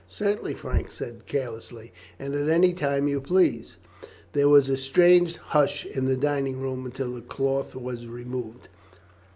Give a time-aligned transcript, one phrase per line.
[0.09, 3.77] "Certainly," Frank said carelessly; "and at any time you please."
[4.33, 8.67] There was a strange hush in the dining room until the cloth was removed.